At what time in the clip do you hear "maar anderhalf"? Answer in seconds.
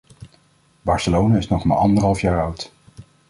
1.63-2.21